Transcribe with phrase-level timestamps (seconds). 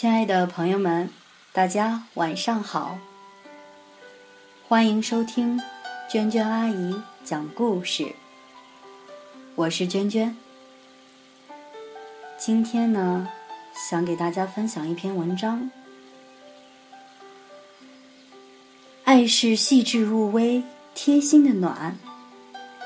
[0.00, 1.10] 亲爱的朋友们，
[1.52, 3.00] 大家晚上好！
[4.68, 5.60] 欢迎收听
[6.08, 8.14] 娟娟阿姨讲故事。
[9.56, 10.36] 我是娟娟。
[12.36, 13.28] 今天呢，
[13.74, 15.68] 想给大家分享一篇文章。
[19.02, 20.62] 爱是细致入微、
[20.94, 21.98] 贴心的暖。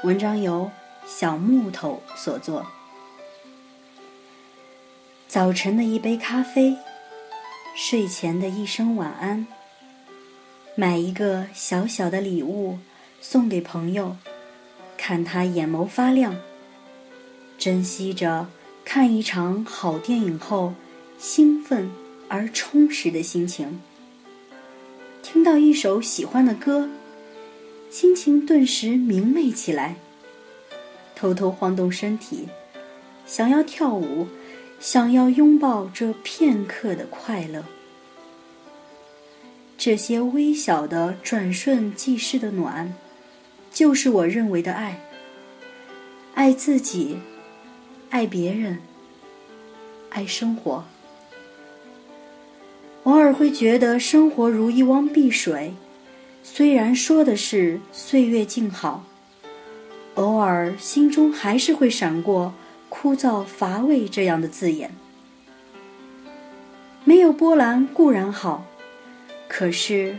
[0.03, 0.71] 文章由
[1.05, 2.67] 小木头所作。
[5.29, 6.75] 早晨的一杯咖啡。
[7.75, 9.47] 睡前的一声晚安，
[10.75, 12.79] 买一个小小的礼物
[13.23, 14.17] 送给朋友，
[14.99, 16.37] 看他眼眸发亮，
[17.57, 18.49] 珍惜着
[18.85, 20.75] 看一场好电影后
[21.19, 21.91] 兴奋
[22.29, 23.81] 而充实的心情。
[25.23, 26.91] 听到一首喜欢的歌，
[27.91, 29.97] 心情顿时明媚起来，
[31.17, 32.49] 偷偷晃动身体，
[33.27, 34.27] 想要跳舞。
[34.83, 37.65] 想要拥抱这片刻的快乐，
[39.79, 42.93] 这些微小的转瞬即逝的暖，
[43.71, 45.01] 就是我认为的爱。
[46.35, 47.17] 爱自己，
[48.11, 48.81] 爱别人，
[50.11, 50.85] 爱生活。
[53.05, 55.73] 偶尔会觉得生活如一汪碧水，
[56.43, 59.05] 虽然说的是岁月静好，
[60.17, 62.53] 偶尔心中还是会闪过。
[62.95, 64.91] 枯燥乏味这样的字眼，
[67.05, 68.67] 没有波澜固然好，
[69.49, 70.19] 可是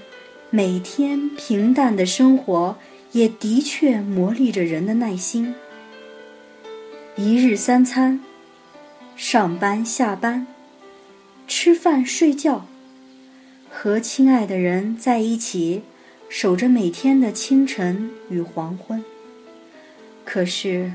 [0.49, 2.75] 每天平淡的生活
[3.11, 5.53] 也的确磨砺着人的耐心。
[7.15, 8.19] 一日三餐，
[9.15, 10.47] 上班下班，
[11.47, 12.65] 吃饭睡觉，
[13.69, 15.83] 和亲爱的人在一起，
[16.27, 19.05] 守着每天的清晨与黄昏。
[20.25, 20.91] 可是。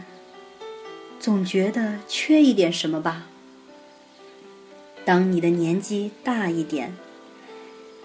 [1.21, 3.27] 总觉得缺一点什么吧。
[5.05, 6.95] 当你的年纪大一点，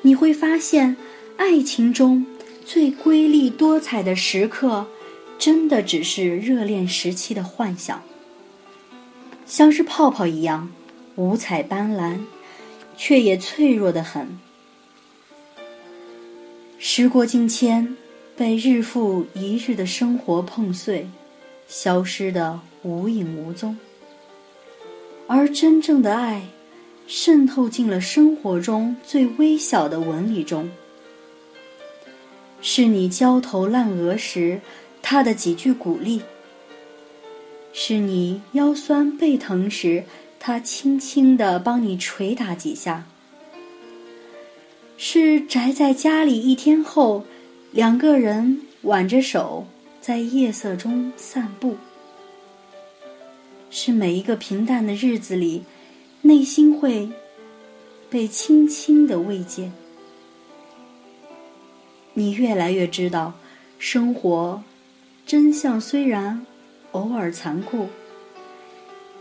[0.02, 0.96] 你会发现，
[1.38, 2.26] 爱情中
[2.66, 4.88] 最瑰丽多彩的时刻，
[5.38, 8.02] 真的只是热恋时期的幻想，
[9.46, 10.72] 像是泡泡一样
[11.16, 12.20] 五彩斑斓，
[12.96, 14.40] 却也脆弱的很。
[16.80, 17.96] 时过境迁，
[18.36, 21.08] 被日复一日的生活碰碎，
[21.74, 22.60] 消失的。
[22.84, 23.78] 无影无踪，
[25.26, 26.42] 而真正的爱，
[27.08, 30.70] 渗透进了生活中最微小的纹理中。
[32.60, 34.60] 是你焦头烂额时，
[35.02, 36.20] 他的几句鼓励；
[37.72, 40.04] 是你腰酸背疼时，
[40.42, 43.06] 他轻轻的帮你捶打几下；
[44.98, 47.24] 是宅在家里一天后，
[47.72, 49.66] 两个人挽着手
[50.06, 51.78] 在夜色中散步。
[53.70, 55.64] 是每一个平淡的日子里，
[56.24, 57.10] 内心会
[58.10, 59.72] 被轻轻的慰藉。
[62.14, 63.34] 你越来越知道，
[63.80, 64.62] 生活
[65.26, 66.46] 真相虽然
[66.92, 67.88] 偶尔残酷，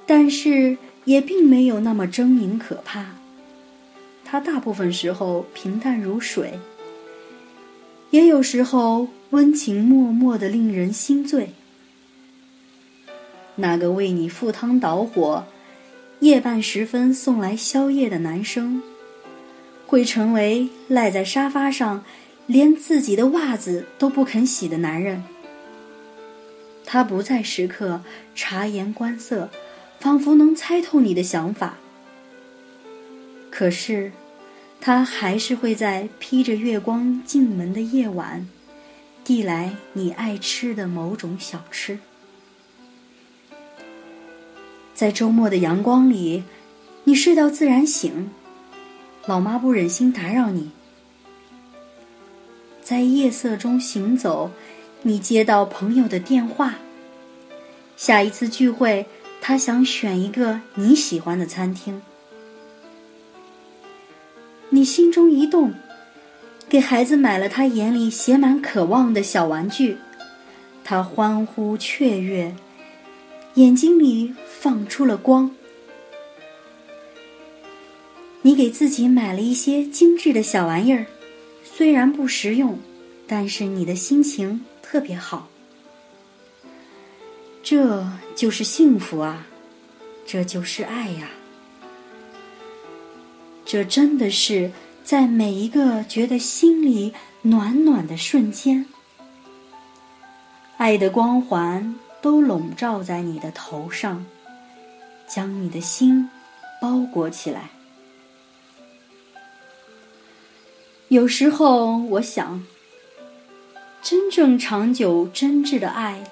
[0.05, 3.07] 但是也并没有那么狰狞可怕。
[4.25, 6.59] 它大部分时候平淡如水，
[8.13, 11.49] 也有时候温情脉脉的令人心醉。
[13.57, 15.47] 那个为你赴汤蹈火、
[16.21, 18.83] 夜半时分送来宵夜的男生，
[19.87, 22.05] 会成为赖在沙发上，
[22.47, 25.25] 连自己的袜子都不肯洗的男人。
[26.85, 28.03] 他不再时刻
[28.35, 29.49] 察言观色，
[29.99, 31.79] 仿佛能猜透你的想法。
[33.51, 34.13] 可是，
[34.85, 38.49] 他还是会在披着月光进门的夜晚，
[39.23, 42.01] 递来你爱吃的某种小吃。
[44.93, 46.43] 在周末的阳光里，
[47.05, 48.29] 你睡到自然醒，
[49.25, 50.73] 老妈不忍心打扰你。
[52.83, 54.51] 在夜色中行走，
[55.03, 56.75] 你接到朋友的电话。
[57.97, 59.07] 下一次聚会，
[59.41, 62.03] 他想选一个你喜欢的餐厅，
[64.73, 65.73] 你心中一动，
[66.69, 69.99] 给孩子买了他眼里写满渴望的小玩具，
[70.83, 72.55] 他欢呼雀跃，
[73.55, 74.35] 眼睛里。
[74.63, 75.51] 放出了光。
[78.43, 81.05] 你给自己买了一些精致的小玩意儿，
[81.65, 82.79] 虽然不实用，
[83.27, 85.49] 但是你的心情特别好。
[87.61, 89.49] 这就是幸福啊，
[90.25, 91.29] 这就是爱呀。
[93.73, 94.71] 这真的是
[95.03, 98.85] 在每一个觉得心里暖暖的瞬间，
[100.77, 104.27] 爱的光环都笼罩在你的头上。
[105.27, 106.29] 将你的心
[106.83, 107.71] 包裹起来。
[111.09, 112.63] 有时候我想，
[114.03, 116.23] 真正长久真挚的爱，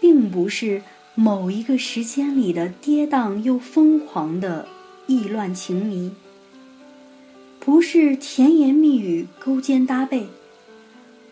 [0.00, 0.82] 并不是
[1.14, 4.66] 某一个时间里的跌宕又疯狂的
[5.06, 6.12] 意乱情迷，
[7.64, 10.26] 不是甜言蜜语勾肩搭背，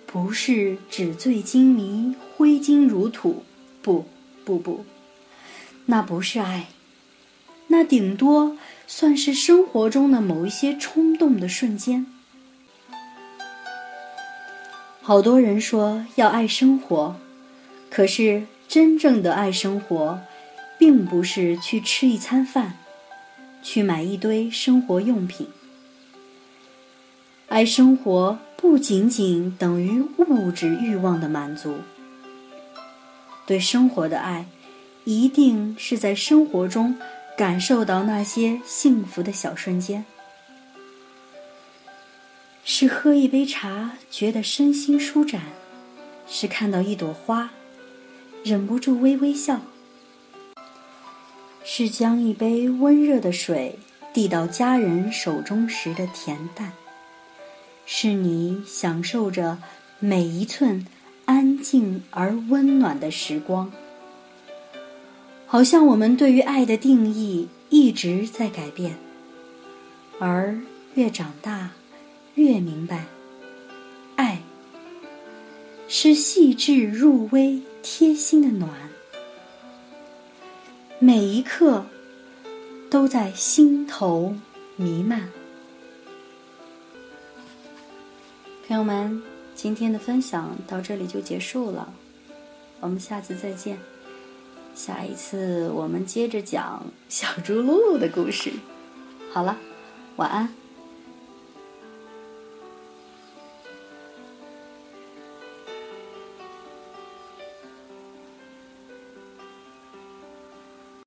[0.06, 3.42] 不是纸醉金迷挥金如土，
[3.82, 4.06] 不
[4.44, 4.84] 不不，
[5.86, 6.68] 那不是爱。
[7.66, 8.56] 那顶多
[8.86, 12.06] 算是生活中的某一些冲动的瞬间。
[15.02, 17.16] 好多人说要爱生活，
[17.90, 20.20] 可是真正的爱生活，
[20.78, 22.78] 并不是去吃一餐饭，
[23.64, 25.48] 去买一堆生活用品。
[27.50, 31.74] 爱生活不仅仅等于物质欲望的满足，
[33.44, 34.46] 对生活的爱，
[35.02, 36.96] 一定是在生活中。
[37.36, 40.04] 感受到那些幸福的小瞬间，
[42.64, 45.40] 是喝一杯茶觉得身心舒展，
[46.28, 47.50] 是看到一朵花，
[48.44, 49.58] 忍不住微微笑，
[51.64, 53.78] 是将一杯温热的水
[54.12, 56.70] 递到家人手中时的恬淡，
[57.92, 59.58] 是你享受着
[59.98, 60.86] 每一寸
[61.24, 63.72] 安静而温暖的时光。
[65.44, 68.96] 好像我们对于爱的定义一直在改变，
[70.20, 70.56] 而
[70.94, 71.72] 越长大，
[72.36, 73.06] 越明白，
[74.14, 74.40] 爱
[75.88, 78.70] 是细致入微、贴心的暖，
[81.00, 81.84] 每一刻
[82.88, 84.36] 都在心头
[84.76, 85.28] 弥漫。
[88.70, 89.20] 朋友们，
[89.56, 91.92] 今天的分享到这里就结束了，
[92.78, 93.76] 我们下次再见。
[94.76, 98.52] 下一次我们接着讲小猪露露的故事。
[99.32, 99.56] 好了，
[100.14, 100.59] 晚安。